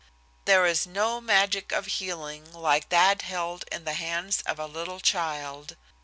There 0.45 0.65
is 0.65 0.87
no 0.87 1.21
magic 1.21 1.71
of 1.71 1.85
healing 1.85 2.51
like 2.53 2.89
that 2.89 3.21
held 3.21 3.65
in 3.71 3.85
the 3.85 3.93
hands 3.93 4.41
of 4.47 4.57
a 4.57 4.65
little 4.65 4.99
child. 4.99 5.75